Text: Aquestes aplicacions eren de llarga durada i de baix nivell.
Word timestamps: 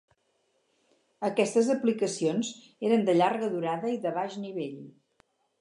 Aquestes 1.27 1.69
aplicacions 1.75 2.51
eren 2.89 3.07
de 3.11 3.17
llarga 3.21 3.53
durada 3.55 3.95
i 3.99 4.03
de 4.07 4.19
baix 4.21 4.43
nivell. 4.49 4.85